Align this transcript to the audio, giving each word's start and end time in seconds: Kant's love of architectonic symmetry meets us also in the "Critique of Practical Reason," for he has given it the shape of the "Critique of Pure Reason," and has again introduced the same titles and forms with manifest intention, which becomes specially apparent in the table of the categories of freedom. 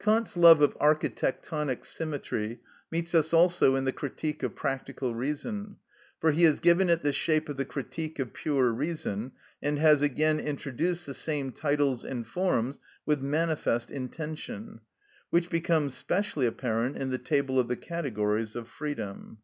Kant's 0.00 0.36
love 0.36 0.60
of 0.60 0.76
architectonic 0.80 1.84
symmetry 1.84 2.58
meets 2.90 3.14
us 3.14 3.32
also 3.32 3.76
in 3.76 3.84
the 3.84 3.92
"Critique 3.92 4.42
of 4.42 4.56
Practical 4.56 5.14
Reason," 5.14 5.76
for 6.20 6.32
he 6.32 6.42
has 6.42 6.58
given 6.58 6.90
it 6.90 7.02
the 7.02 7.12
shape 7.12 7.48
of 7.48 7.56
the 7.56 7.64
"Critique 7.64 8.18
of 8.18 8.32
Pure 8.32 8.72
Reason," 8.72 9.30
and 9.62 9.78
has 9.78 10.02
again 10.02 10.40
introduced 10.40 11.06
the 11.06 11.14
same 11.14 11.52
titles 11.52 12.04
and 12.04 12.26
forms 12.26 12.80
with 13.06 13.20
manifest 13.22 13.88
intention, 13.92 14.80
which 15.30 15.48
becomes 15.48 15.94
specially 15.94 16.46
apparent 16.48 16.96
in 16.96 17.10
the 17.10 17.16
table 17.18 17.60
of 17.60 17.68
the 17.68 17.76
categories 17.76 18.56
of 18.56 18.66
freedom. 18.66 19.38